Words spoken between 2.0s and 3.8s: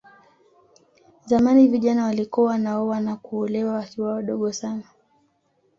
walikuwa wanaoa na kuolewa